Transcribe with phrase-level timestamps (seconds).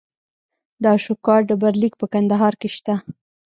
[0.81, 2.95] د اشوکا ډبرلیک په کندهار کې شته